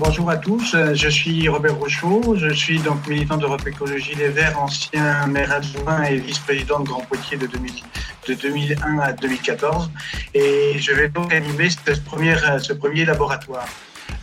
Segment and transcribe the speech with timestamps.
[0.00, 4.56] Bonjour à tous, je suis Robert Rochaud, je suis donc militant d'Europe Écologie Les Verts,
[4.56, 9.90] ancien maire adjoint et vice-président de Grand Poitiers de, 2001 à 2014.
[10.34, 13.66] Et je vais donc animer ce premier laboratoire.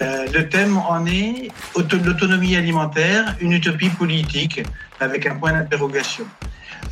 [0.01, 4.63] Euh, le thème en est l'autonomie alimentaire, une utopie politique,
[5.01, 6.25] avec un point d'interrogation.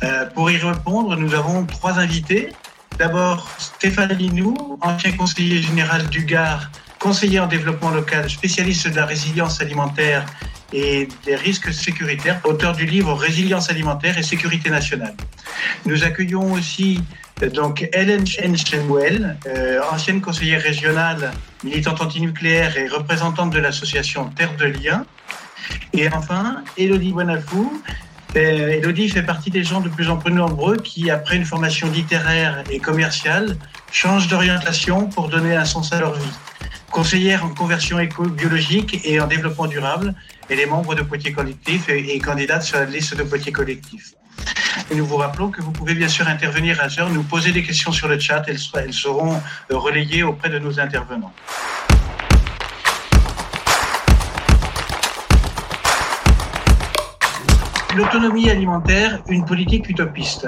[0.02, 2.52] Euh, pour y répondre, nous avons trois invités.
[2.98, 6.70] D'abord, Stéphane Linou, ancien conseiller général du Gard
[7.04, 10.24] conseiller en développement local, spécialiste de la résilience alimentaire
[10.72, 15.14] et des risques sécuritaires, auteur du livre Résilience alimentaire et sécurité nationale.
[15.84, 17.02] Nous accueillons aussi
[17.42, 24.56] euh, donc Hélène Schenwell, euh, ancienne conseillère régionale, militante antinucléaire et représentante de l'association Terre
[24.56, 25.04] de Liens.
[25.92, 27.82] Et enfin, Elodie Bonafou.
[28.34, 31.86] Euh, Elodie fait partie des gens de plus en plus nombreux qui, après une formation
[31.90, 33.58] littéraire et commerciale,
[33.92, 36.32] changent d'orientation pour donner un sens à leur vie
[36.94, 40.14] conseillère en conversion éco-biologique et en développement durable.
[40.48, 44.14] Elle est membre de Poitiers Collectif et, candidate sur la liste de Poitiers Collectif.
[44.92, 47.64] Et nous vous rappelons que vous pouvez bien sûr intervenir à heure, nous poser des
[47.64, 51.32] questions sur le chat, elles, seront relayées auprès de nos intervenants.
[57.96, 60.46] L'autonomie alimentaire, une politique utopiste.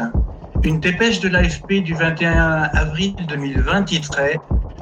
[0.67, 4.41] Une dépêche de l'AFP du 21 avril 2020 titrait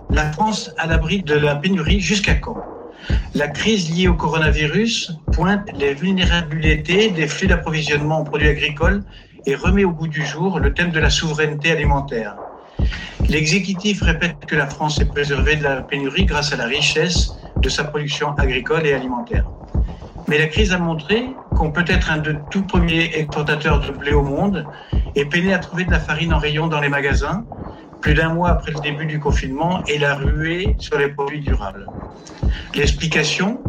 [0.08, 2.56] la France à l'abri de la pénurie jusqu'à quand?
[3.34, 9.04] La crise liée au coronavirus pointe les vulnérabilités des flux d'approvisionnement en produits agricoles
[9.44, 12.38] et remet au bout du jour le thème de la souveraineté alimentaire.
[13.28, 17.68] L'exécutif répète que la France est préservée de la pénurie grâce à la richesse de
[17.68, 19.44] sa production agricole et alimentaire.
[20.26, 24.12] Mais la crise a montré qu'on peut être un de tout premiers exportateurs de blé
[24.12, 24.66] au monde
[25.14, 27.44] et peiner à trouver de la farine en rayon dans les magasins,
[28.00, 31.86] plus d'un mois après le début du confinement et la ruée sur les produits durables.
[32.74, 33.60] L'explication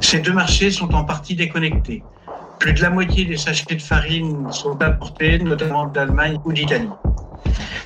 [0.00, 2.02] Ces deux marchés sont en partie déconnectés.
[2.58, 6.88] Plus de la moitié des sachets de farine sont importés, notamment d'Allemagne ou d'Italie.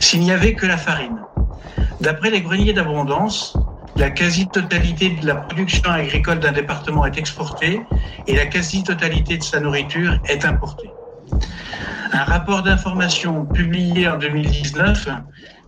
[0.01, 1.19] S'il n'y avait que la farine,
[2.01, 3.57] d'après les greniers d'abondance,
[3.97, 7.81] la quasi-totalité de la production agricole d'un département est exportée
[8.27, 10.91] et la quasi-totalité de sa nourriture est importée.
[12.13, 15.09] Un rapport d'information publié en 2019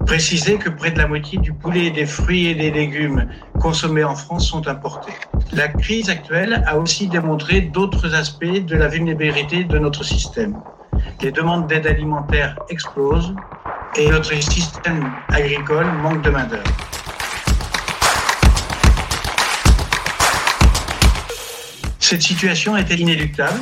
[0.06, 3.28] précisait que près de la moitié du poulet, des fruits et des légumes
[3.61, 5.12] consommés en France sont importés.
[5.53, 10.56] La crise actuelle a aussi démontré d'autres aspects de la vulnérabilité de notre système.
[11.22, 13.34] Les demandes d'aide alimentaire explosent
[13.97, 16.88] et notre système agricole manque de main-d'œuvre.
[22.10, 23.60] Cette situation était inéluctable?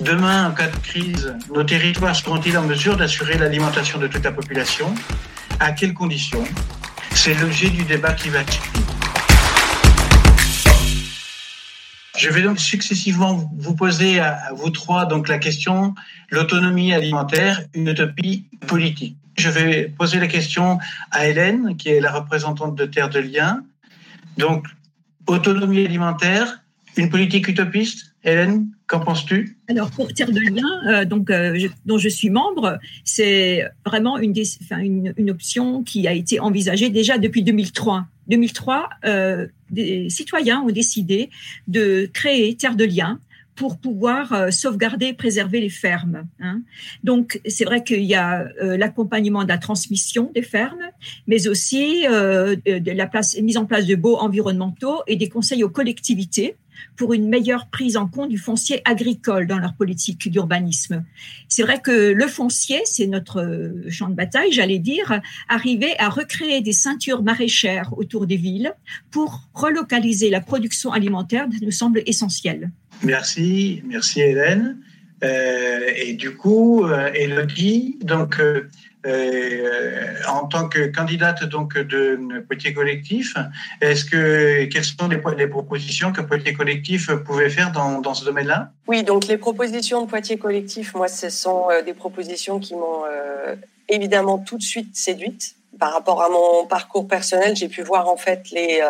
[0.00, 4.32] Demain, en cas de crise, nos territoires seront-ils en mesure d'assurer l'alimentation de toute la
[4.32, 4.94] population?
[5.60, 6.42] À quelles conditions?
[7.10, 8.38] C'est l'objet du débat suivre.
[12.16, 15.94] Je vais donc successivement vous poser à vous trois donc la question
[16.30, 19.18] l'autonomie alimentaire, une utopie politique.
[19.36, 20.78] Je vais poser la question
[21.10, 23.62] à Hélène, qui est la représentante de Terre de Liens.
[24.38, 24.64] Donc,
[25.26, 26.63] autonomie alimentaire,
[26.96, 29.58] une politique utopiste Hélène, qu'en penses-tu?
[29.68, 34.34] Alors pour Terre de Liens, euh, donc euh, dont je suis membre, c'est vraiment une,
[35.16, 38.06] une, option qui a été envisagée déjà depuis 2003.
[38.28, 41.28] 2003, euh, des citoyens ont décidé
[41.68, 43.20] de créer Terre de Liens
[43.56, 46.26] pour pouvoir sauvegarder et préserver les fermes.
[46.40, 46.62] Hein.
[47.02, 50.90] Donc, c'est vrai qu'il y a l'accompagnement de la transmission des fermes,
[51.26, 55.70] mais aussi de la place, mise en place de beaux environnementaux et des conseils aux
[55.70, 56.56] collectivités
[56.96, 61.04] pour une meilleure prise en compte du foncier agricole dans leur politique d'urbanisme.
[61.48, 66.60] C'est vrai que le foncier, c'est notre champ de bataille, j'allais dire, arriver à recréer
[66.60, 68.74] des ceintures maraîchères autour des villes
[69.10, 72.70] pour relocaliser la production alimentaire nous semble essentiel.
[73.04, 74.78] Merci, merci Hélène.
[75.22, 78.68] Euh, et du coup, euh, Elodie, donc euh,
[80.28, 83.34] en tant que candidate donc de Poitiers Collectif,
[83.80, 88.72] est-ce que quelles sont les, propositions que Poitiers Collectif pouvait faire dans, dans ce domaine-là?
[88.86, 93.04] Oui, donc les propositions de Poitiers Collectif, moi, ce sont des propositions qui m'ont
[93.88, 95.56] évidemment tout de suite séduite.
[95.78, 98.80] Par rapport à mon parcours personnel, j'ai pu voir en fait les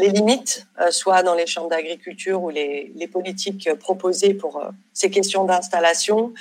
[0.00, 4.62] les limites, soit dans les chambres d'agriculture ou les, politiques proposées pour
[4.92, 6.32] ces questions d'installation,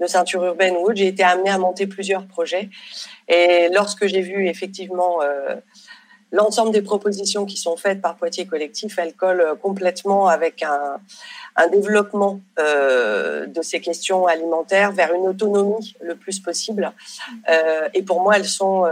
[0.00, 2.68] de ceinture urbaine ou autre, j'ai été amenée à monter plusieurs projets.
[3.28, 5.56] Et lorsque j'ai vu effectivement euh,
[6.32, 10.98] l'ensemble des propositions qui sont faites par Poitiers Collectif, elles collent complètement avec un,
[11.70, 16.92] développement euh, de ces questions alimentaires vers une autonomie le plus possible.
[17.48, 18.84] Euh, et pour moi, elles sont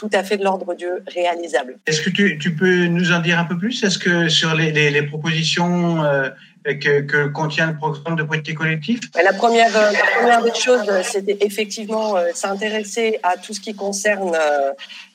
[0.00, 1.76] tout à fait de l'ordre du réalisable.
[1.86, 3.84] Est-ce que tu, peux nous en dire un peu plus?
[3.84, 6.30] Est-ce que sur les, propositions euh,
[6.64, 12.14] que, contient le programme de Poitiers collectif la première, la première des choses, c'était effectivement
[12.32, 14.34] s'intéresser à tout ce qui concerne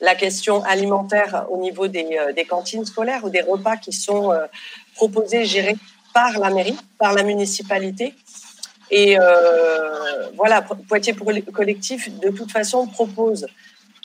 [0.00, 2.06] la question alimentaire au niveau des,
[2.36, 4.30] des, cantines scolaires ou des repas qui sont
[4.94, 5.76] proposés, gérés
[6.14, 8.14] par la mairie, par la municipalité.
[8.90, 11.14] Et euh, voilà, Poitiers
[11.52, 13.46] Collectif, de toute façon, propose,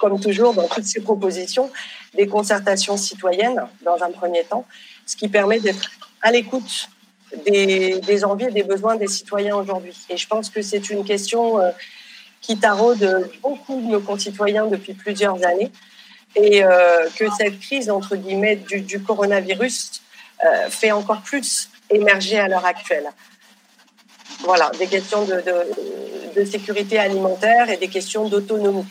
[0.02, 1.70] comme toujours dans toutes ses propositions,
[2.16, 4.66] des concertations citoyennes dans un premier temps,
[5.06, 5.92] ce qui permet d'être
[6.24, 6.90] à l'écoute
[7.46, 9.96] des, envies et des besoins des citoyens aujourd'hui.
[10.10, 11.70] Et je pense que c'est une question euh,
[12.42, 15.72] qui taraude beaucoup de nos concitoyens depuis plusieurs années
[16.36, 20.02] et euh, que cette crise, entre guillemets, du, coronavirus
[20.70, 23.08] fait encore plus émerger à l'heure actuelle
[24.44, 28.86] voilà, des questions de, sécurité alimentaire et des questions d'autonomie.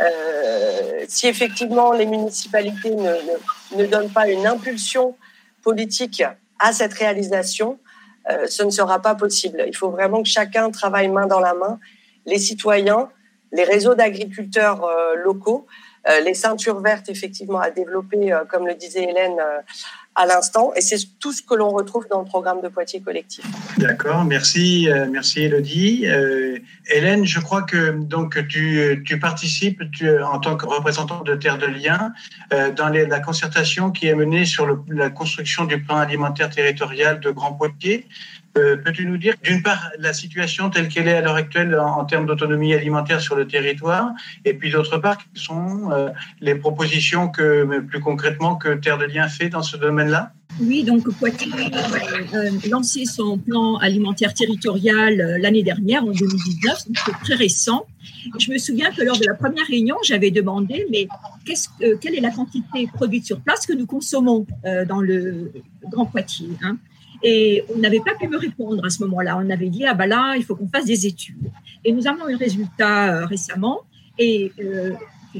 [0.00, 5.16] Euh, si effectivement les municipalités ne, ne, ne, donnent pas une impulsion
[5.62, 6.22] politique
[6.58, 7.78] à cette réalisation,
[8.30, 9.64] euh, ce ne sera pas possible.
[9.66, 11.78] Il faut vraiment que chacun travaille main dans la main,
[12.26, 13.10] les citoyens,
[13.52, 15.66] les réseaux d'agriculteurs euh, locaux,
[16.08, 19.38] euh, les ceintures vertes effectivement à développer, euh, comme le disait Hélène
[20.14, 20.72] à l'instant.
[20.76, 23.44] Et c'est tout ce que l'on retrouve dans le programme de Poitiers Collectif.
[23.78, 26.06] D'accord, merci, euh, merci Elodie.
[26.06, 29.80] Euh, Hélène, je crois que donc tu, participes
[30.24, 32.12] en tant que représentante de Terre de Liens
[32.52, 37.30] euh, dans la concertation qui est menée sur la construction du plan alimentaire territorial de
[37.30, 38.06] Grand Poitiers.
[38.56, 42.04] Euh, peux-tu nous dire, d'une part, la situation telle qu'elle est à l'heure actuelle en,
[42.04, 44.12] termes d'autonomie alimentaire sur le territoire,
[44.44, 46.10] et puis d'autre part, quelles sont euh,
[46.40, 50.32] les propositions plus concrètement, que Terre de Liens fait dans ce domaine-là?
[50.60, 57.12] Oui, donc Poitiers a euh, lancé son plan alimentaire territorial l'année dernière, en 2019, c'est
[57.24, 57.86] très récent.
[58.38, 61.08] Je me souviens que lors de la première réunion, j'avais demandé, mais
[61.44, 64.46] quelle est la quantité produite sur place que nous consommons
[64.86, 65.50] dans le
[65.90, 66.78] Grand Poitiers hein?
[67.26, 69.38] Et on n'avait pas pu me répondre à ce moment-là.
[69.38, 71.50] On avait dit, ah ben là, il faut qu'on fasse des études.
[71.82, 73.80] Et nous avons eu le résultat euh, récemment.
[74.18, 74.92] Et euh,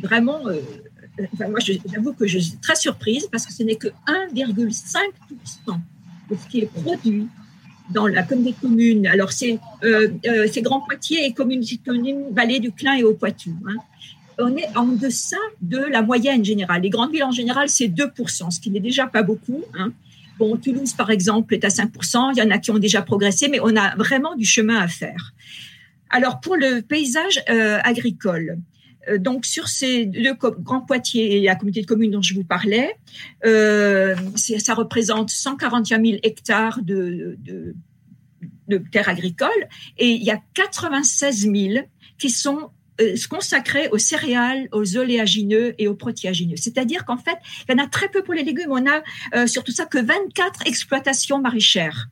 [0.02, 0.60] vraiment, euh,
[1.46, 5.78] moi, j'avoue que je suis très surprise parce que ce n'est que 1,5%
[6.30, 7.28] de ce qui est produit
[7.90, 9.06] dans la communauté commune.
[9.06, 9.58] Alors, c'est
[10.62, 13.54] Grand Poitiers et communauté commune Vallée du Clin et au Poitou.
[13.68, 13.76] Hein.
[14.38, 16.80] On est en deçà de la moyenne générale.
[16.80, 19.62] Les grandes villes en général, c'est 2%, ce qui n'est déjà pas beaucoup.
[19.78, 19.92] Hein.
[20.38, 22.32] Bon, Toulouse, par exemple, est à 5%.
[22.34, 24.88] Il y en a qui ont déjà progressé, mais on a vraiment du chemin à
[24.88, 25.32] faire.
[26.10, 28.58] Alors, pour le paysage euh, agricole,
[29.08, 32.44] euh, donc sur ces deux grands Poitiers et la communauté de communes dont je vous
[32.44, 32.94] parlais,
[33.44, 37.36] euh, ça représente 141 000 hectares de,
[38.90, 41.86] terres agricoles et il y a 96 000
[42.18, 46.56] qui sont euh, se consacrer aux céréales, aux oléagineux et aux protéagineux.
[46.56, 47.36] C'est-à-dire qu'en fait,
[47.68, 48.70] il y en a très peu pour les légumes.
[48.70, 49.02] On a
[49.34, 52.08] euh, surtout ça que 24 exploitations maraîchères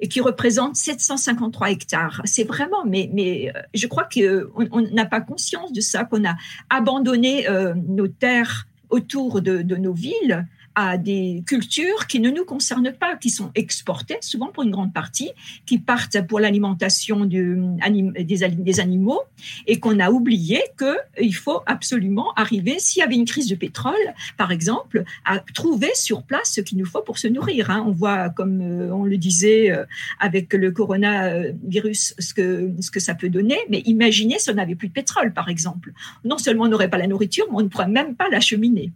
[0.00, 2.20] et qui représentent 753 hectares.
[2.24, 6.34] C'est vraiment, mais, mais euh, je crois qu'on n'a pas conscience de ça, qu'on a
[6.68, 7.46] abandonné
[7.76, 13.16] nos terres autour de, de nos villes à des cultures qui ne nous concernent pas,
[13.16, 15.30] qui sont exportées souvent pour une grande partie,
[15.66, 19.22] qui partent pour l'alimentation des, animaux
[19.66, 23.94] et qu'on a oublié qu'il faut absolument arriver, s'il y avait une crise de pétrole,
[24.36, 27.70] par exemple, à trouver sur place ce qu'il nous faut pour se nourrir.
[27.70, 27.84] Hein.
[27.86, 29.84] On voit, comme euh, on le disait euh,
[30.18, 34.74] avec le coronavirus, ce que, ce que ça peut donner, mais imaginez si on n'avait
[34.74, 35.92] plus de pétrole, par exemple.
[36.24, 38.92] Non seulement on n'aurait pas la nourriture, mais on ne pourrait même pas l'acheminer.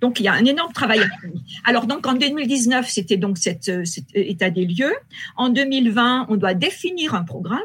[0.00, 1.30] Donc, il y a un énorme travail à faire.
[1.64, 4.94] Alors, donc, en 2019, c'était donc cet, euh, cet état des lieux.
[5.36, 7.58] En 2020, on doit définir un programme.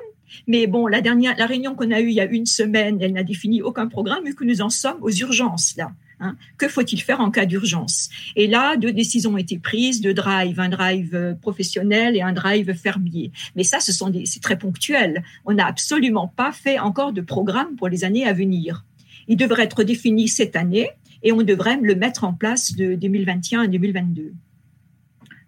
[0.47, 3.13] Mais bon, la dernière, la réunion qu'on a eue il y a une semaine, elle
[3.13, 5.91] n'a défini aucun programme, vu que nous en sommes aux urgences, là.
[6.19, 6.37] Hein.
[6.57, 8.09] Que faut-il faire en cas d'urgence?
[8.35, 12.31] Et là, deux décisions ont été prises, deux drives, un drive euh, professionnel et un
[12.31, 13.31] drive fermier.
[13.55, 15.23] Mais ça, ce sont des, c'est très ponctuel.
[15.45, 18.85] On n'a absolument pas fait encore de programme pour les années à venir.
[19.27, 20.89] Il devrait être défini cette année
[21.23, 24.33] et on devrait le mettre en place de 2021 à 2022.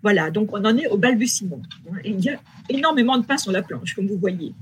[0.02, 1.62] Voilà, donc on en est au balbutiement.
[2.04, 2.40] Il y a
[2.70, 4.54] énormément de pain sur la planche, comme vous voyez.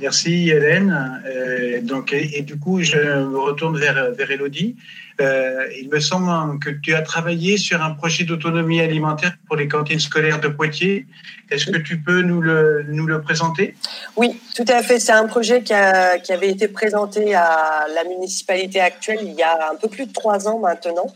[0.00, 1.20] Merci Hélène.
[1.26, 4.76] Euh, donc, et, du coup, je me retourne vers, vers Elodie.
[5.20, 9.68] Euh, il me semble que tu as travaillé sur un projet d'autonomie alimentaire pour les
[9.68, 11.06] cantines scolaires de Poitiers.
[11.50, 13.74] Est-ce que tu peux nous le, nous le présenter?
[14.16, 14.98] Oui, tout à fait.
[14.98, 19.42] C'est un projet qui, a, qui, avait été présenté à la municipalité actuelle il y
[19.42, 21.06] a un peu plus de trois ans maintenant.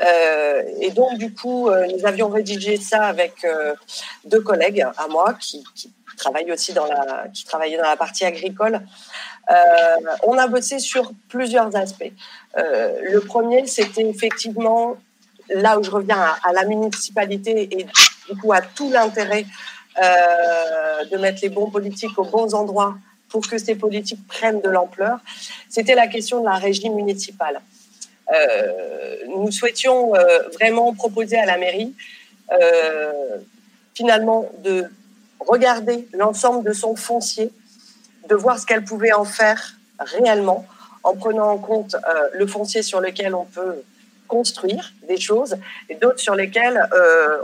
[0.00, 3.46] Euh, et donc, du coup, euh, nous avions rédigé ça avec
[4.24, 5.64] deux collègues à moi qui
[6.18, 8.80] travaille aussi dans la, qui travaillait dans la partie agricole.
[10.24, 12.12] on a bossé sur plusieurs aspects.
[12.56, 14.96] le premier, c'était effectivement
[15.48, 17.86] là où je reviens à, la municipalité et
[18.28, 19.46] du coup à tout l'intérêt
[21.10, 22.94] de mettre les bons politiques aux bons endroits
[23.28, 25.18] pour que ces politiques prennent de l'ampleur,
[25.68, 27.60] c'était la question de la régie municipale.
[28.32, 31.94] Euh, nous souhaitions euh, vraiment proposer à la mairie
[32.52, 33.38] euh,
[33.94, 34.86] finalement de
[35.40, 37.50] regarder l'ensemble de son foncier,
[38.28, 40.66] de voir ce qu'elle pouvait en faire réellement
[41.04, 41.96] en prenant en compte
[42.34, 43.82] le foncier sur lequel on peut
[44.26, 45.56] construire des choses
[45.88, 46.86] et d'autres sur lesquelles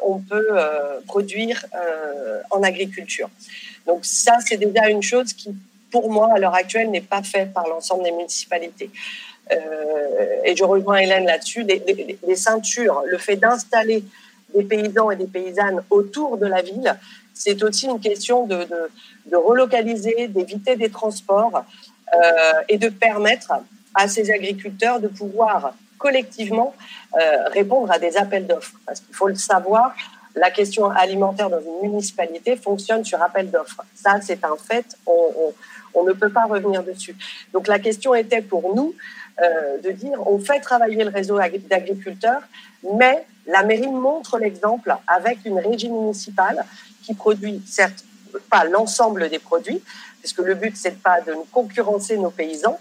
[0.02, 0.48] on peut
[1.06, 1.64] produire
[2.50, 3.30] en agriculture.
[3.86, 5.54] Donc ça, c'est déjà une chose qui,
[5.90, 8.90] pour moi, à l'heure actuelle, n'est pas faite par l'ensemble des municipalités.
[9.52, 9.56] Euh,
[10.44, 14.02] et je rejoins Hélène là-dessus, les, ceintures, le fait d'installer
[14.54, 16.94] des paysans et des paysannes autour de la ville,
[17.32, 18.66] c'est aussi une question de,
[19.32, 21.64] relocaliser, d'éviter des transports
[22.14, 22.18] euh,
[22.68, 23.52] et de permettre
[23.94, 26.74] à ces agriculteurs de pouvoir collectivement
[27.16, 28.74] euh, répondre à des appels d'offres.
[28.86, 29.94] Parce qu'il faut le savoir,
[30.36, 33.82] la question alimentaire dans une municipalité fonctionne sur appel d'offres.
[33.94, 35.52] Ça, c'est un fait, on,
[35.94, 37.16] on, ne peut pas revenir dessus.
[37.52, 38.94] Donc la question était pour nous
[39.42, 42.42] euh, de dire on fait travailler le réseau d'agriculteurs,
[42.94, 46.64] mais la mairie montre l'exemple avec une régie municipale
[47.02, 48.04] qui produit certes
[48.48, 49.82] pas l'ensemble des produits,
[50.20, 52.78] puisque le but c'est pas de nous concurrencer nos paysans,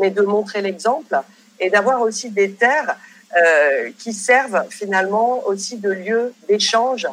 [0.00, 1.16] mais de montrer l'exemple
[1.60, 2.96] et d'avoir aussi des terres
[3.36, 7.06] euh, qui servent finalement aussi de lieu d'échange,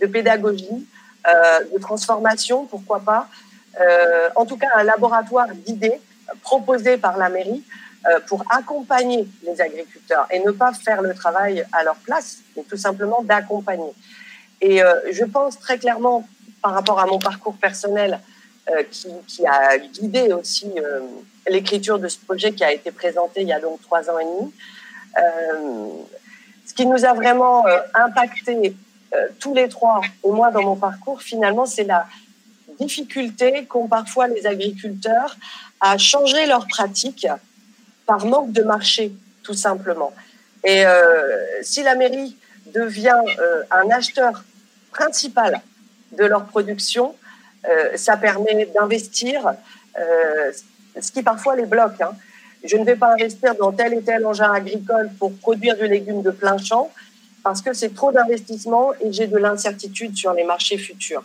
[0.00, 0.84] de pédagogie,
[1.28, 3.28] euh, de transformation, pourquoi pas.
[4.34, 6.00] en tout cas, un laboratoire d'idées
[6.42, 7.62] proposé par la mairie
[8.26, 12.76] pour accompagner les agriculteurs et ne pas faire le travail à leur place, mais tout
[12.76, 13.92] simplement d'accompagner.
[14.60, 16.26] Et euh, je pense très clairement,
[16.62, 18.20] par rapport à mon parcours personnel,
[18.70, 20.72] euh, qui, qui, a guidé aussi
[21.48, 24.24] l'écriture de ce projet qui a été présenté il y a donc trois ans et
[24.24, 24.52] demi,
[26.66, 28.74] ce qui nous a vraiment impacté
[29.38, 32.06] tous les trois, au moins dans mon parcours, finalement, c'est la
[32.78, 35.36] difficulté qu'ont parfois les agriculteurs
[35.80, 37.26] à changer leurs pratiques
[38.06, 40.12] par manque de marché, tout simplement.
[40.64, 42.36] Et euh, si la mairie
[42.74, 44.44] devient euh, un acheteur
[44.92, 45.60] principal
[46.12, 47.14] de leur production,
[47.68, 49.54] euh, ça permet d'investir,
[51.00, 52.00] ce qui parfois les bloque.
[52.00, 52.12] Hein.
[52.64, 56.22] Je ne vais pas investir dans tel et tel engin agricole pour produire du légume
[56.22, 56.90] de plein champ
[57.42, 61.24] parce que c'est trop d'investissement et j'ai de l'incertitude sur les marchés futurs.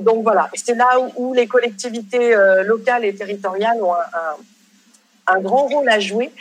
[0.00, 2.34] Donc voilà, c'est là où, les collectivités
[2.64, 4.36] locales et territoriales ont un un
[5.38, 6.32] grand rôle à jouer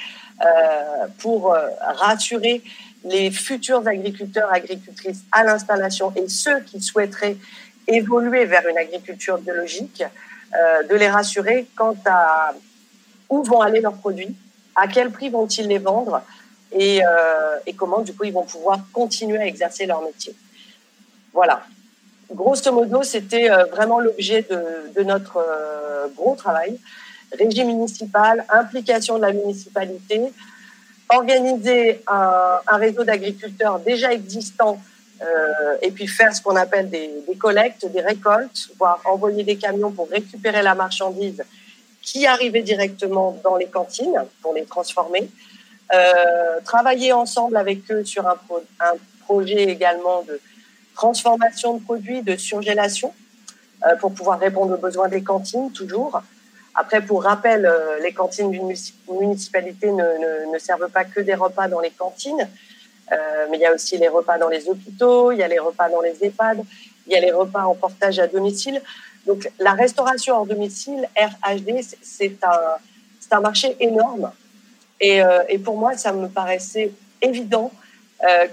[0.41, 2.63] euh, pour euh, rassurer
[3.03, 7.35] les futurs agriculteurs, agricultrices à l'installation et ceux qui souhaiteraient
[7.89, 12.53] évoluer vers une agriculture biologique, euh, de les rassurer quant à
[13.29, 14.33] où vont aller leurs produits,
[14.77, 16.21] à quel prix vont-ils les vendre
[16.71, 17.01] et,
[17.75, 20.33] comment du coup ils vont pouvoir continuer à exercer leur métier.
[21.33, 21.63] Voilà.
[22.31, 25.43] Grosso modo, c'était vraiment l'objet de, notre
[26.15, 26.79] gros travail
[27.37, 30.21] régie municipale, implication de la municipalité,
[31.09, 34.79] organiser un, réseau d'agriculteurs déjà existants
[35.21, 35.25] euh,
[35.81, 40.09] et puis faire ce qu'on appelle des, collectes, des récoltes, voire envoyer des camions pour
[40.09, 41.43] récupérer la marchandise
[42.01, 45.29] qui arrivait directement dans les cantines pour les transformer.
[45.93, 48.37] Euh, travailler ensemble avec eux sur un,
[48.79, 48.93] un,
[49.25, 50.39] projet également de
[50.95, 53.13] transformation de produits, de surgélation,
[53.85, 56.21] euh, pour pouvoir répondre aux besoins des cantines toujours.
[56.75, 58.71] Après, pour rappel, euh, les cantines d'une
[59.09, 62.47] municipalité ne, ne, servent pas que des repas dans les cantines,
[63.11, 65.59] euh, mais il y a aussi les repas dans les hôpitaux, il y a les
[65.59, 66.63] repas dans les EHPAD,
[67.07, 68.81] il y a les repas en portage à domicile.
[69.25, 74.31] Donc, la restauration hors domicile, RHD, c'est un, un marché énorme.
[75.01, 77.71] Et, euh, et, pour moi, ça me paraissait évident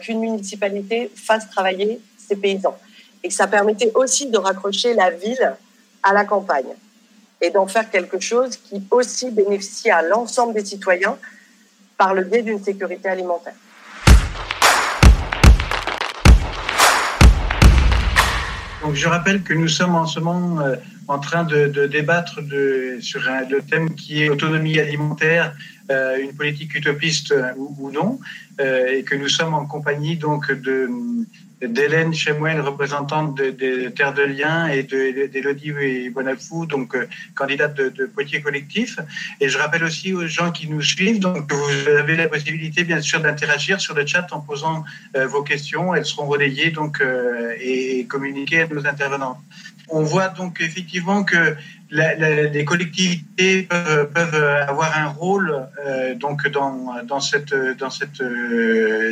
[0.01, 2.79] qu'une municipalité fasse travailler ses paysans.
[3.25, 5.57] Et ça permettait aussi de raccrocher la ville
[6.05, 6.73] à la campagne
[7.41, 11.19] et d'en faire quelque chose qui aussi bénéficie à l'ensemble des citoyens
[11.97, 13.55] par le biais d'une sécurité alimentaire.
[18.83, 20.77] Donc, je rappelle que nous sommes en ce moment euh,
[21.09, 22.41] en train de, débattre
[23.01, 25.57] sur le thème qui est autonomie alimentaire,
[25.91, 28.21] euh, une politique utopiste euh, ou, non,
[28.61, 30.89] et que nous sommes en compagnie donc de
[31.63, 38.43] d'Hélène Chemoel, représentante des Terres de Liens, et d'Élodie Bonafou, donc euh, candidate de, Poitiers
[38.43, 38.99] Collectif.
[39.41, 43.01] Et je rappelle aussi aux gens qui nous suivent, donc vous avez la possibilité bien
[43.01, 44.85] sûr d'interagir sur le chat en posant
[45.17, 45.95] euh, vos questions.
[45.95, 49.41] Elles seront relayées donc euh, et communiquées à nos intervenants.
[49.89, 51.57] On voit donc effectivement que
[51.91, 53.69] les collectivités
[54.13, 55.69] peuvent, avoir un rôle
[56.17, 58.21] donc dans, dans cette, dans cette,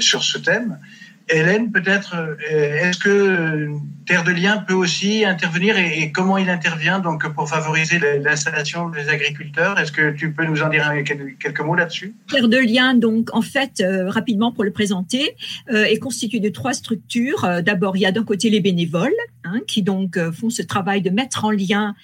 [0.00, 0.80] sur ce thème.
[1.28, 3.68] Hélène, peut-être, euh, est-ce que
[4.06, 9.08] Terre de Liens peut aussi intervenir et, comment il intervient donc pour favoriser l'installation des
[9.08, 9.78] agriculteurs?
[9.78, 12.14] Est-ce que tu peux nous en dire quelques mots là-dessus?
[12.28, 15.34] Terre de Liens, donc en fait, euh, rapidement pour le présenter,
[15.72, 17.48] euh, est constitué de trois structures.
[17.62, 19.12] D'abord, il y a d'un côté les bénévoles
[19.44, 21.94] hein, qui donc font ce travail de mettre en lien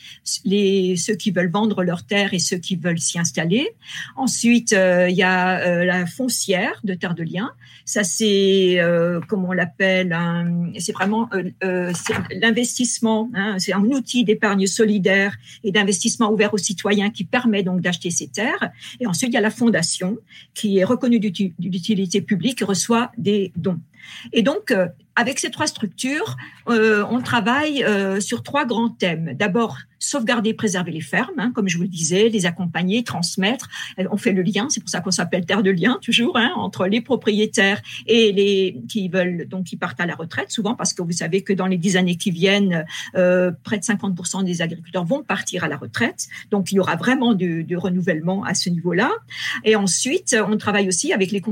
[0.44, 3.68] les ceux qui veulent vendre leurs terres et ceux qui veulent s'y installer.
[4.16, 7.52] Ensuite, il y a la foncière de Terre de Liens.
[7.84, 10.16] Ça c'est euh, comme on l'appelle,
[10.78, 11.92] c'est vraiment euh, euh,
[12.40, 13.30] l'investissement.
[13.34, 18.10] Hein, c'est un outil d'épargne solidaire et d'investissement ouvert aux citoyens qui permet donc d'acheter
[18.10, 18.70] ces terres.
[19.00, 20.18] Et ensuite, il y a la fondation
[20.54, 23.80] qui est reconnue d'utilité publique et reçoit des dons.
[24.32, 24.74] Et donc,
[25.16, 27.84] avec ces trois structures, on travaille
[28.20, 29.34] sur trois grands thèmes.
[29.34, 33.68] D'abord, sauvegarder, préserver les fermes, hein, comme je vous le disais, les accompagner, transmettre.
[33.98, 36.50] Euh, on fait le lien, c'est pour ça qu'on s'appelle terre de lien toujours, hein,
[36.56, 40.94] entre les propriétaires et les qui veulent donc qui partent à la retraite souvent parce
[40.94, 44.62] que vous savez que dans les dix années qui viennent, euh, près de 50% des
[44.62, 46.28] agriculteurs vont partir à la retraite.
[46.50, 49.10] Donc il y aura vraiment du, renouvellement à ce niveau-là.
[49.64, 51.42] Et ensuite, on travaille aussi avec les,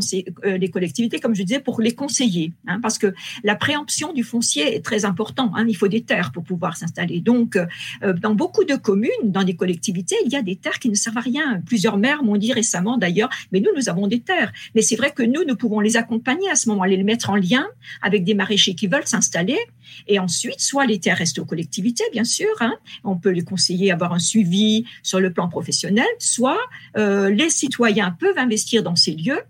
[0.44, 3.14] euh, les collectivités, comme je disais, pour les conseiller, hein, parce que
[3.44, 5.52] la préemption du foncier est très important.
[5.54, 7.20] Hein, il faut des terres pour pouvoir s'installer.
[7.20, 10.94] Donc, euh, beaucoup de communes, dans des collectivités, il y a des terres qui ne
[10.94, 11.60] servent à rien.
[11.66, 14.52] Plusieurs maires m'ont dit récemment d'ailleurs, mais nous, nous avons des terres.
[14.74, 17.36] Mais c'est vrai que nous, nous pouvons les accompagner à ce moment, les mettre en
[17.36, 17.66] lien
[18.00, 19.58] avec des maraîchers qui veulent s'installer.
[20.06, 23.90] Et ensuite, soit les terres restent aux collectivités, bien sûr, hein, on peut les conseiller
[23.90, 26.60] avoir un suivi sur le plan professionnel, soit
[26.96, 29.42] euh, les citoyens peuvent investir dans ces lieux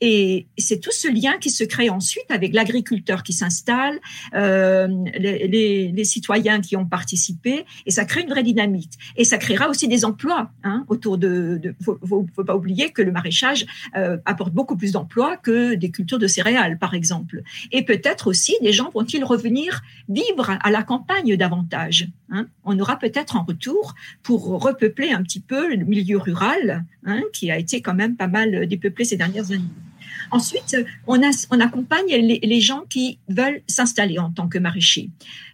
[0.00, 3.98] et c'est tout ce lien qui se crée ensuite avec l'agriculteur qui s'installe,
[4.34, 4.86] euh,
[5.18, 8.92] les, les, citoyens qui ont participé, et ça crée une vraie dynamique.
[9.16, 11.60] Et ça créera aussi des emplois hein, autour de.
[11.62, 11.98] Il faut,
[12.34, 16.26] faut, pas oublier que le maraîchage euh, apporte beaucoup plus d'emplois que des cultures de
[16.26, 17.42] céréales, par exemple.
[17.72, 22.08] Et peut-être aussi des gens vont-ils revenir vivre à la campagne davantage.
[22.30, 22.46] Hein.
[22.64, 27.50] On aura peut-être en retour pour repeupler un petit peu le milieu rural, hein, qui
[27.50, 29.64] a été quand même pas mal dépeuplé ces dernières années.
[30.30, 35.10] Ensuite, on, accompagne les, gens qui veulent s'installer en tant que maraîchers.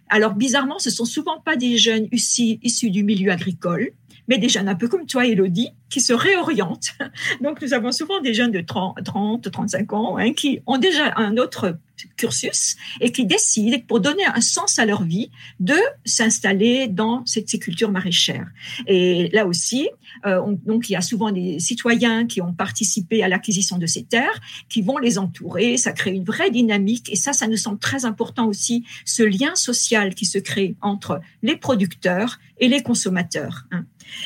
[0.09, 3.91] Alors, bizarrement, ce sont souvent pas des jeunes issus du milieu agricole,
[4.27, 6.91] mais des jeunes un peu comme toi, Elodie, qui se réorientent.
[7.41, 11.13] Donc, nous avons souvent des jeunes de 30, 30 35 ans hein, qui ont déjà
[11.15, 11.77] un autre
[12.17, 17.49] cursus et qui décident, pour donner un sens à leur vie, de s'installer dans cette,
[17.49, 18.47] ces cultures maraîchères.
[18.87, 19.89] Et là aussi,
[20.25, 24.03] euh, donc il y a souvent des citoyens qui ont participé à l'acquisition de ces
[24.03, 25.77] terres, qui vont les entourer.
[25.77, 29.55] Ça crée une vraie dynamique et ça, ça nous semble très important aussi, ce lien
[29.55, 33.65] social qui se crée entre les producteurs et les consommateurs.
[33.71, 33.85] Hein.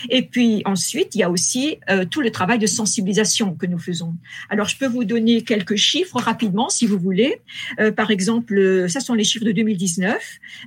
[0.09, 3.79] Et puis ensuite, il y a aussi euh, tout le travail de sensibilisation que nous
[3.79, 4.15] faisons.
[4.49, 7.41] Alors, je peux vous donner quelques chiffres rapidement, si vous voulez.
[7.79, 10.17] Euh, par exemple, ça sont les chiffres de 2019.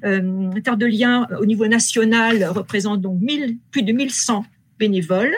[0.05, 4.45] Euh, Terre de Liens, au niveau national, représente donc 1000, plus de 1100
[4.79, 5.35] bénévoles.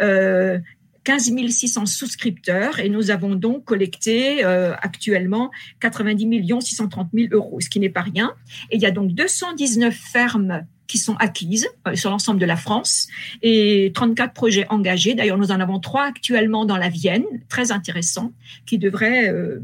[0.00, 0.58] Euh,
[1.04, 7.68] 15 600 souscripteurs et nous avons donc collecté euh, actuellement 90 630 000 euros, ce
[7.68, 8.34] qui n'est pas rien.
[8.70, 12.56] Et il y a donc 219 fermes qui sont acquises euh, sur l'ensemble de la
[12.56, 13.08] France
[13.40, 15.14] et 34 projets engagés.
[15.14, 18.30] D'ailleurs, nous en avons trois actuellement dans la Vienne, très intéressants,
[18.66, 19.62] qui devraient, euh,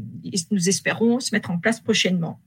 [0.49, 2.39] nous espérons, se mettre en place prochainement.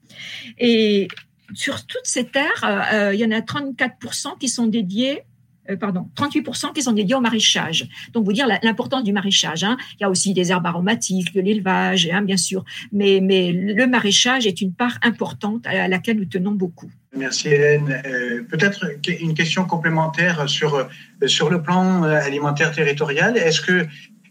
[0.58, 1.06] Et
[1.54, 4.66] sur toutes ces terres, euh, il y en a 34% qui sont
[5.68, 7.88] dédiés pardon, 38% qui sont dédiés au maraîchage.
[8.12, 9.64] Donc, vous dire l'importance du maraîchage.
[9.64, 9.76] Hein.
[9.98, 13.20] Il y a aussi des herbes aromatiques, de l'élevage, hein, bien sûr, mais,
[13.52, 16.90] le maraîchage est une part importante à laquelle nous tenons beaucoup.
[17.16, 18.02] Merci Hélène.
[18.06, 18.86] Euh, peut-être
[19.20, 20.88] une question complémentaire sur,
[21.26, 23.36] sur le plan euh, alimentaire territorial.
[23.36, 23.86] Est-ce que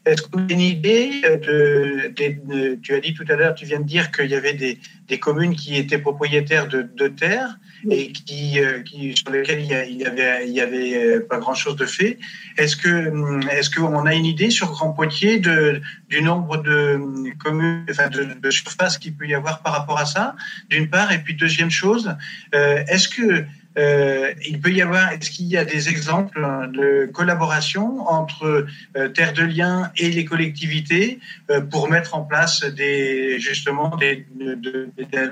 [0.06, 3.80] est-ce que vous avez une idée de, Tu as dit tout à l'heure, tu viens
[3.80, 7.60] de dire qu'il y avait des, des, communes qui étaient propriétaires de, de terres
[7.90, 11.76] et qui, euh, qui, sur lesquelles il n'y avait, il y avait euh, pas grand-chose
[11.76, 12.18] de fait.
[12.58, 16.96] Est-ce que hum, est-ce qu'on a une idée sur Grand Poitiers de, du nombre de
[16.96, 20.36] hum, communes, enfin de, de surface qu'il peut y avoir par rapport à ça,
[20.70, 22.16] d'une part, et puis deuxième chose,
[22.56, 23.46] euh, est-ce que
[23.78, 26.42] euh, il peut y avoir, est-ce qu'il y a des exemples
[26.74, 28.66] de collaboration entre
[28.98, 34.26] euh, Terre de Liens et les collectivités euh, pour mettre en place des, justement, des,
[34.36, 34.90] de,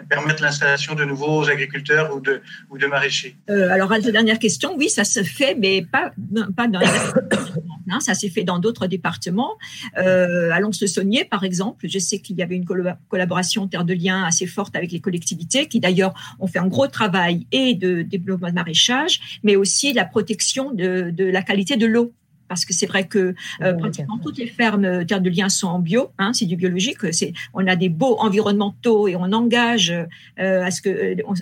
[0.09, 3.35] permettre l'installation de nouveaux agriculteurs ou de, ou de maraîchers?
[3.47, 6.11] Alors, à la dernière question, oui, ça se fait, mais pas,
[6.55, 6.79] pas dans
[7.91, 9.57] Hein, ça s'est fait dans d'autres départements.
[9.97, 14.23] Euh, à Lons-le-Saunier, par exemple, je sais qu'il y avait une collaboration Terre de Liens
[14.23, 18.49] assez forte avec les collectivités, qui d'ailleurs ont fait un gros travail et de développement
[18.49, 22.13] de maraîchage, mais aussi la protection de la qualité de l'eau
[22.49, 25.67] parce que c'est vrai que euh, pratiquement toutes les fermes euh, Terre de Liens sont
[25.67, 26.97] en bio, hein, c'est du biologique.
[27.13, 31.33] C'est, on a des beaux environnementaux et on engage euh, à ce que on,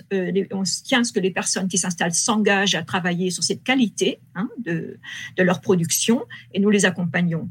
[0.52, 4.20] on, tient à ce que les personnes qui s'installent s'engagent à travailler sur cette qualité
[4.34, 4.98] hein, de,
[5.36, 7.48] de leur production et nous les accompagnons.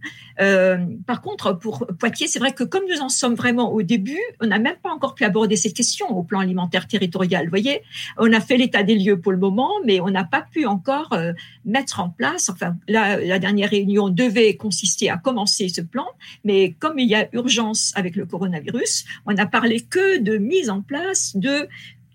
[1.07, 4.47] par contre, pour Poitiers, c'est vrai que comme nous en sommes vraiment au début, on
[4.47, 7.45] n'a même pas encore pu aborder cette question au plan alimentaire territorial.
[7.45, 7.81] Vous voyez,
[8.17, 11.17] on a fait l'état des lieux pour le moment, mais on n'a pas pu encore
[11.65, 12.49] mettre en place.
[12.49, 16.07] Enfin, la, la dernière réunion devait consister à commencer ce plan,
[16.43, 20.69] mais comme il y a urgence avec le coronavirus, on n'a parlé que de mise
[20.69, 21.67] en place de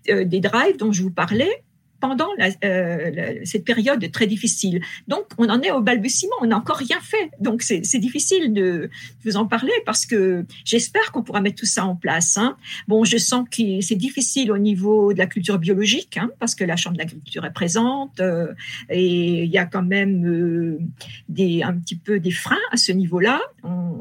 [0.09, 1.63] euh, des drives dont je vous parlais
[2.03, 2.27] pendant
[2.65, 4.81] euh, cette période très difficile.
[5.07, 7.31] Donc, on en est au balbutiement, on n'a encore rien fait.
[7.39, 8.89] Donc, c'est difficile de
[9.23, 12.35] vous en parler parce que j'espère qu'on pourra mettre tout ça en place.
[12.35, 12.57] Hein.
[12.89, 16.65] Bon, je sens que c'est difficile au niveau de la culture biologique hein, parce que
[16.65, 18.51] la Chambre d'agriculture est présente euh,
[18.89, 20.79] et il y a quand même euh,
[21.63, 23.39] un petit peu des freins à ce niveau-là.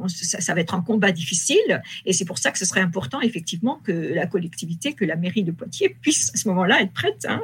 [0.08, 3.20] Ça, ça, va être un combat difficile et c'est pour ça que ce serait important
[3.20, 7.24] effectivement que la collectivité, que la mairie de Poitiers puisse à ce moment-là être prête
[7.28, 7.40] hein,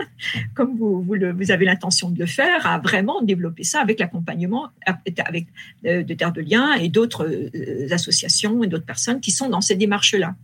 [0.54, 5.46] comme vous, vous, avez l'intention de le faire, à vraiment développer ça avec l'accompagnement avec
[5.84, 9.60] euh, de Terre de Liens et d'autres euh, associations et d'autres personnes qui sont dans
[9.60, 10.34] ces démarches-là,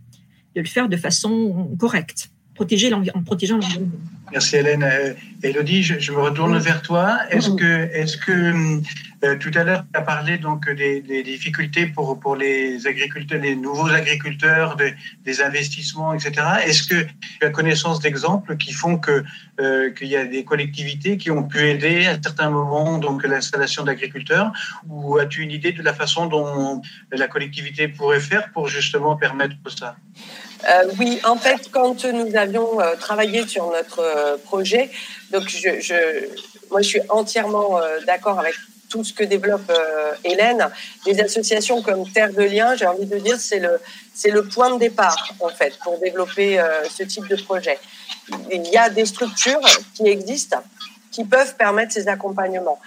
[0.55, 3.91] de le faire de façon correcte, protéger en protégeant l'environnement.
[4.35, 5.15] Merci Hélène.
[5.43, 7.19] Elodie, euh, je, me retourne vers toi.
[7.29, 8.81] Est-ce que, est-ce que
[9.23, 13.55] euh, tout à l'heure, tu as parlé donc des, difficultés pour, pour les agriculteurs, les
[13.55, 16.33] nouveaux agriculteurs, des, investissements, etc.
[16.65, 17.03] Est-ce que
[17.39, 19.23] tu as connaissance d'exemples qui font que
[19.59, 23.83] euh, qu'il y a des collectivités qui ont pu aider à certains moments donc l'installation
[23.83, 24.51] d'agriculteurs?
[24.89, 29.55] Ou as-tu une idée de la façon dont la collectivité pourrait faire pour justement permettre
[29.77, 29.95] ça?
[30.67, 34.01] Euh, oui, en fait, quand nous avions travaillé sur notre
[34.43, 34.89] projet,
[35.31, 36.27] donc je,
[36.71, 38.55] moi je suis entièrement d'accord avec
[38.89, 40.67] tout ce que développe euh, Hélène,
[41.05, 43.79] les associations comme Terre de Liens, j'ai envie de dire, c'est le,
[44.25, 47.77] le point de départ, en fait, pour développer euh, ce type de projet.
[48.51, 50.61] Il y a des structures qui existent
[51.11, 52.79] qui peuvent permettre ces accompagnements.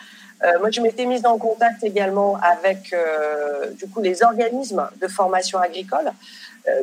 [0.44, 2.94] Euh, moi, je m'étais mise en contact également avec
[3.78, 6.12] du coup les organismes de formation agricole,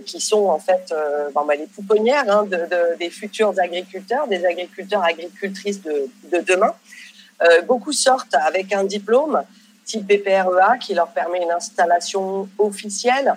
[0.06, 0.93] qui sont en fait
[1.34, 6.74] bon, bah, les pouponnières hein, de, des futurs agriculteurs, des agriculteurs agricultrices de, de demain.
[7.43, 9.43] Euh, beaucoup sortent avec un diplôme
[9.84, 13.34] type BPREA qui leur permet une installation officielle,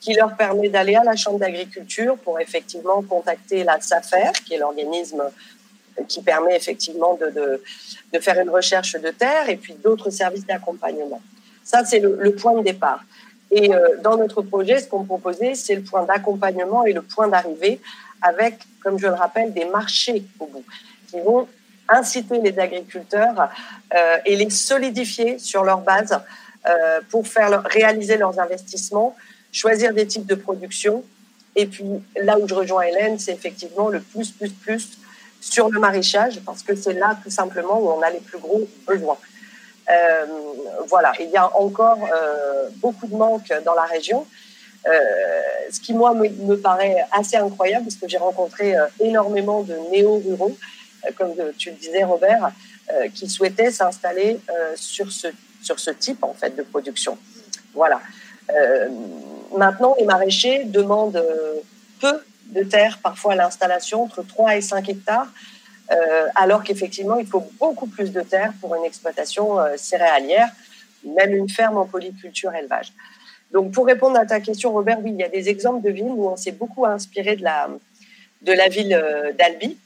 [0.00, 4.58] qui leur permet d'aller à la Chambre d'agriculture pour effectivement contacter la SAFER, qui est
[4.58, 5.22] l'organisme
[6.08, 11.20] qui permet effectivement de, faire une recherche de terre et puis d'autres services d'accompagnement.
[11.64, 13.04] Ça, c'est le, point de départ.
[13.50, 17.28] Et euh, dans notre projet, ce qu'on proposait, c'est le point d'accompagnement et le point
[17.28, 17.80] d'arrivée
[18.22, 20.64] avec, comme je le rappelle, des marchés au bout
[21.08, 21.48] qui vont
[21.88, 23.50] inciter les agriculteurs
[23.94, 26.20] euh, et les solidifier sur leur base
[26.68, 29.16] euh, pour faire réaliser leurs investissements,
[29.50, 31.02] choisir des types de production.
[31.56, 31.84] Et puis
[32.16, 34.98] là où je rejoins Hélène, c'est effectivement le plus, plus, plus
[35.40, 38.68] sur le maraîchage, parce que c'est là tout simplement où on a les plus gros
[38.86, 39.18] besoins.
[39.90, 40.26] Euh,
[40.88, 44.26] voilà, il y a encore euh, beaucoup de manques dans la région.
[44.86, 44.90] Euh,
[45.70, 50.56] ce qui, moi, me, paraît assez incroyable, parce que j'ai rencontré énormément de néo-ruraux
[51.16, 52.52] comme tu le disais Robert,
[53.14, 54.38] qui souhaitaient s'installer
[54.74, 55.28] sur ce
[55.62, 57.16] sur ce type en fait de production.
[57.72, 58.02] Voilà.
[59.56, 61.24] maintenant, les maraîchers demandent
[62.00, 65.28] peu de terre parfois à l'installation, entre 3 et 5 hectares,
[66.36, 70.48] alors qu'effectivement, il faut beaucoup plus de terre pour une exploitation céréalière,
[71.04, 72.92] même une ferme en polyculture élevage.
[73.50, 76.12] Donc, pour répondre à ta question, Robert, oui, il y a des exemples de villes
[76.14, 79.76] où on s'est beaucoup inspiré de la, ville d'Albi,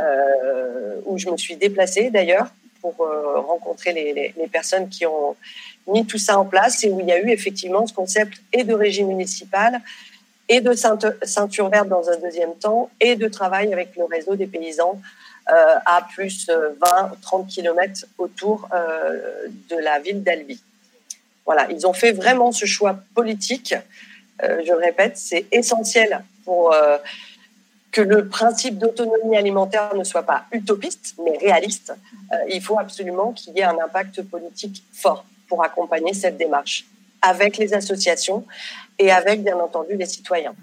[0.00, 2.48] euh, où je me suis déplacée d'ailleurs
[2.80, 5.36] pour euh, rencontrer les, personnes qui ont
[5.86, 8.64] mis tout ça en place et où il y a eu effectivement ce concept et
[8.64, 9.80] de régime municipal
[10.48, 14.46] et de ceinture verte dans un deuxième temps et de travail avec le réseau des
[14.46, 20.60] paysans euh, à plus 20-30 km autour euh, de la ville d'Albi.
[21.44, 23.74] Voilà, ils ont fait vraiment ce choix politique.
[24.42, 26.74] Euh, je répète, c'est essentiel pour
[27.94, 31.94] que le principe d'autonomie alimentaire ne soit pas utopiste, mais réaliste,
[32.32, 36.86] euh, il faut absolument qu'il y ait un impact politique fort pour accompagner cette démarche
[37.24, 38.46] avec les associations
[38.98, 40.54] et avec, bien entendu, les citoyens.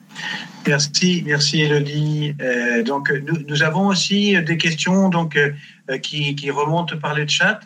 [0.66, 2.36] Merci, merci Elodie.
[2.42, 3.12] Euh, donc,
[3.48, 7.60] nous, avons aussi des questions donc, euh, qui, remontent par le chat.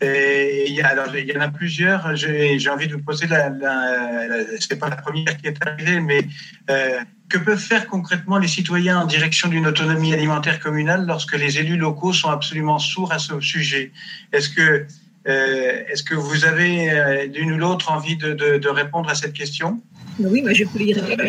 [0.00, 2.16] Et il y, en a plusieurs.
[2.16, 3.50] J'ai envie de vous poser la.
[3.50, 6.26] la, la c'est pas la première qui est arrivée, mais
[6.70, 11.58] euh, que peuvent faire concrètement les citoyens en direction d'une autonomie alimentaire communale lorsque les
[11.58, 13.92] élus locaux sont absolument sourds à ce sujet?
[14.32, 14.86] Est-ce que,
[15.28, 19.80] euh, est-ce que vous avez euh, l'une ou l'autre envie de, répondre à cette question?
[20.18, 21.22] Oui, moi je peux y répondre.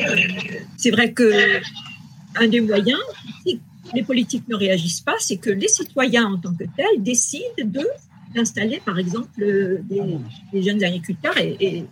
[0.78, 1.32] C'est vrai que
[2.36, 3.00] un des moyens,
[3.46, 3.60] si
[3.94, 7.86] les politiques ne réagissent pas, c'est que les citoyens en tant que tels décident de
[8.34, 10.18] d'installer, par exemple, des,
[10.52, 11.86] des, jeunes agriculteurs et, et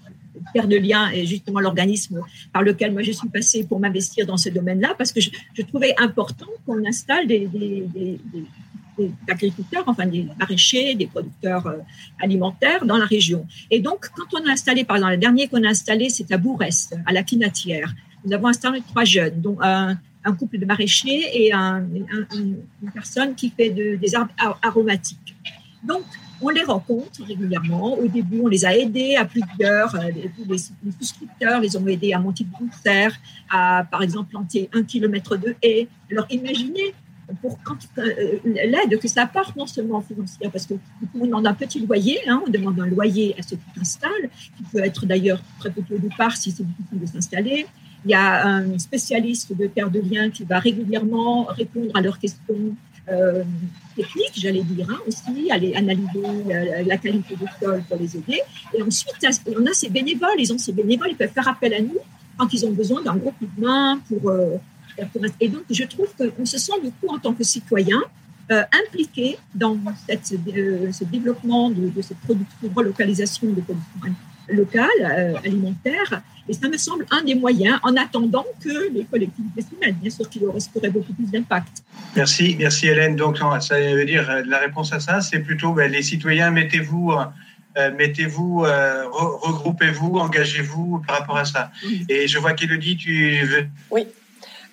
[0.54, 2.22] Terre de Liens est justement l'organisme
[2.54, 5.30] par lequel moi je suis passée pour m'investir dans ce domaine-là, parce que je,
[5.64, 7.48] trouvais important qu'on installe des,
[8.98, 11.78] des, agriculteurs, enfin des maraîchers, des producteurs euh,
[12.20, 13.48] alimentaires dans la région.
[13.70, 16.38] Et donc, quand on a installé, par exemple, le dernier qu'on a installé, c'est à
[16.38, 17.94] Bourrest, à la Quinatière.
[18.26, 19.98] Nous avons installé trois jeunes, dont un,
[20.38, 25.36] couple de maraîchers et un, un, une personne qui fait de, des arbres aromatiques.
[25.84, 26.04] Donc,
[26.42, 27.98] on les rencontre régulièrement.
[27.98, 29.96] Au début, on les a aidés à plusieurs.
[29.96, 30.58] Euh, les, les,
[31.00, 33.16] souscripteurs les ont aidés à monter de concert,
[33.50, 35.88] à, par exemple, planter un kilomètre de haies.
[36.12, 36.94] Alors, imaginez
[37.42, 37.58] pour
[37.98, 40.74] euh, l'aide que ça apporte, non seulement financière, parce que
[41.20, 44.64] on demande un petit loyer, hein, on demande un loyer à ceux qui s'installent, qui
[44.72, 47.66] peut être d'ailleurs très petit au départ si c'est difficile de s'installer.
[48.06, 52.18] Il y a un spécialiste de terre de lien qui va régulièrement répondre à leurs
[52.18, 52.76] questions
[53.10, 53.44] euh,
[53.96, 58.42] techniques, j'allais dire, hein, aussi, aller analyser euh, la qualité du sol pour les aider.
[58.74, 59.16] Et ensuite,
[59.48, 62.00] on a ces bénévoles, ils ont ces bénévoles, ils peuvent faire appel à nous
[62.38, 64.32] quand ils ont besoin d'un gros coup de main pour...
[65.40, 68.02] Et donc, je trouve qu'on se sent du coup, en tant que citoyen,
[68.52, 74.16] euh, impliqué dans cette, euh, ce développement de, de cette production, relocalisation de production
[74.50, 76.22] locale, euh, alimentaire.
[76.50, 80.00] Et ça me semble un des moyens en attendant que les collectivités s'y mettent.
[80.00, 81.84] Bien sûr qu'il aurait beaucoup plus d'impact.
[82.16, 83.16] Merci, merci Hélène.
[83.16, 87.14] Donc, ça veut dire la réponse à ça, c'est plutôt ben, les citoyens, mettez-vous.
[87.78, 91.72] Euh, mettez-vous, euh, re regroupez-vous, engagez-vous par rapport à ça.
[92.10, 93.66] Et je vois qu'Élodie, tu veux.
[93.90, 94.08] Oui.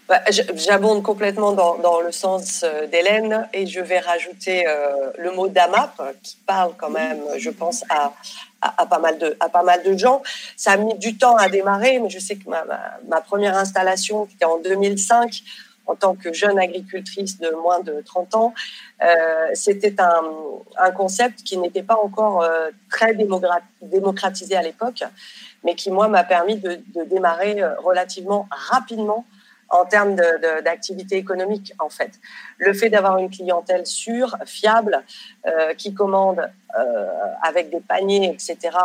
[0.08, 5.48] Bah, J'abonde complètement dans, dans, le sens d'Hélène et je vais rajouter euh, le mot
[5.48, 8.14] d'AMAP qui parle quand même, je pense, à,
[8.62, 10.22] à, pas mal de, à pas mal de gens.
[10.56, 13.56] Ça a mis du temps à démarrer, mais je sais que ma, ma, ma première
[13.56, 15.42] installation, qui était en 2005,
[15.88, 18.54] en tant que jeune agricultrice de moins de 30 ans,
[19.02, 20.22] euh, c'était un,
[20.76, 25.02] un, concept qui n'était pas encore euh, très démocratisé à l'époque,
[25.64, 29.24] mais qui, moi, m'a permis de, de, démarrer euh, relativement rapidement
[29.70, 30.16] en termes
[30.64, 32.12] d'activité économique, en fait.
[32.58, 35.02] Le fait d'avoir une clientèle sûre, fiable,
[35.46, 37.08] euh, qui commande euh,
[37.42, 38.76] avec des paniers, etc.,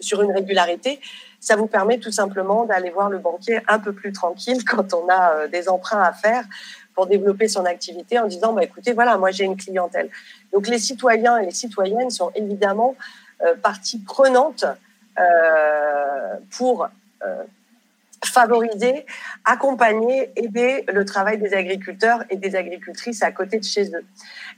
[0.00, 0.98] sur une régularité,
[1.40, 5.08] ça vous permet tout simplement d'aller voir le banquier un peu plus tranquille quand on
[5.08, 6.44] a euh, des emprunts à faire
[6.94, 10.08] pour développer son activité en disant, bah, écoutez, voilà, moi j'ai une clientèle.
[10.52, 12.96] Donc les citoyens et les citoyennes sont évidemment
[13.62, 14.66] partie prenante
[16.50, 16.88] pour
[18.24, 19.06] favoriser,
[19.44, 24.04] accompagner, aider le travail des agriculteurs et des agricultrices à côté de chez eux.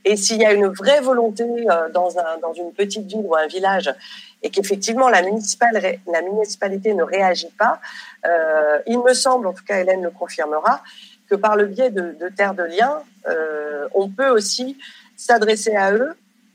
[0.04, 3.36] Et s'il y a une vraie volonté euh, dans, un, dans une petite ville ou
[3.36, 3.94] un village
[4.42, 7.80] et qu'effectivement la, municipale, la municipalité ne réagit pas,
[8.26, 10.82] euh, il me semble, en tout cas Hélène le confirmera,
[11.28, 14.76] que par le biais de, de Terre de Liens, euh, on peut aussi
[15.16, 16.14] s'adresser à eux,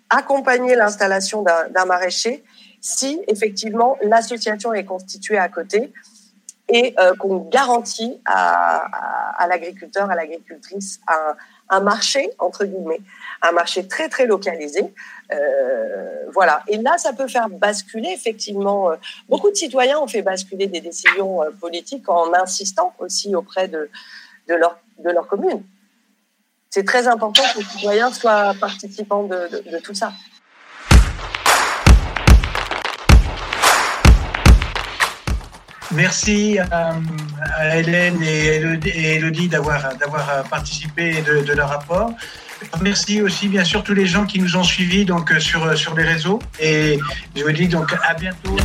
[0.10, 2.44] accompagner l'installation d'un maraîcher
[2.82, 5.92] si effectivement l'association est constituée à côté
[6.70, 11.36] et euh, qu'on garantit à, à, à l'agriculteur, à l'agricultrice un,
[11.70, 13.00] un, marché, entre guillemets,
[13.42, 14.94] un marché très, très localisé.
[15.32, 16.64] Euh, voilà.
[16.68, 18.96] Et là, ça peut faire basculer, effectivement, euh,
[19.30, 23.90] beaucoup de citoyens ont fait basculer des décisions euh, politiques en insistant aussi auprès de,
[24.50, 25.64] de, leur, de leur commune.
[26.70, 30.12] C'est très important que les citoyens soient participants de, de, de tout ça.
[35.92, 36.96] Merci à,
[37.56, 42.12] à Hélène et Elodie d'avoir d'avoir participé de, de, leur rapport.
[42.82, 46.04] Merci aussi bien sûr tous les gens qui nous ont suivis donc sur sur les
[46.04, 47.00] réseaux et
[47.36, 48.58] je vous dis donc à bientôt.